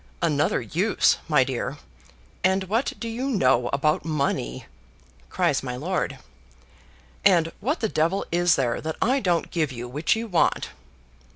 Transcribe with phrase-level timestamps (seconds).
[0.23, 1.77] "Another use, my dear;
[2.43, 4.65] and what do you know about money?"
[5.29, 6.17] cries my lord.
[7.23, 10.69] "And what the devil is there that I don't give you which you want!"